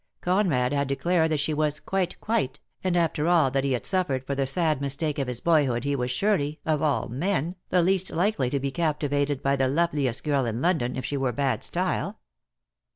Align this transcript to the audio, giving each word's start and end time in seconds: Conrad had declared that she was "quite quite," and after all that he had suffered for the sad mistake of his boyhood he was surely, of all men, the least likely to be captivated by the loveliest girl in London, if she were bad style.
Conrad 0.21 0.73
had 0.73 0.87
declared 0.87 1.29
that 1.29 1.39
she 1.39 1.53
was 1.53 1.79
"quite 1.79 2.19
quite," 2.19 2.59
and 2.83 2.97
after 2.97 3.27
all 3.27 3.51
that 3.51 3.63
he 3.63 3.73
had 3.73 3.85
suffered 3.85 4.25
for 4.25 4.33
the 4.33 4.47
sad 4.47 4.81
mistake 4.81 5.19
of 5.19 5.27
his 5.27 5.41
boyhood 5.41 5.83
he 5.83 5.95
was 5.95 6.09
surely, 6.09 6.59
of 6.65 6.81
all 6.81 7.07
men, 7.07 7.55
the 7.69 7.83
least 7.83 8.09
likely 8.09 8.49
to 8.49 8.59
be 8.59 8.71
captivated 8.71 9.43
by 9.43 9.55
the 9.55 9.67
loveliest 9.67 10.23
girl 10.23 10.47
in 10.47 10.59
London, 10.59 10.95
if 10.95 11.05
she 11.05 11.17
were 11.17 11.31
bad 11.31 11.63
style. 11.63 12.17